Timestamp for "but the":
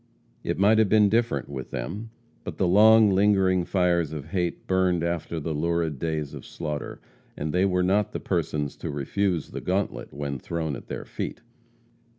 2.43-2.67